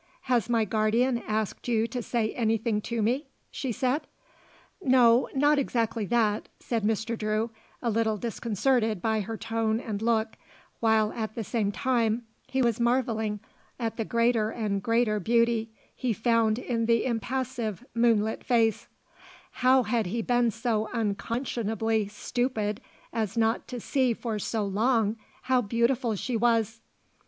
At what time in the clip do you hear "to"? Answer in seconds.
1.85-2.01, 2.89-3.03, 23.67-23.79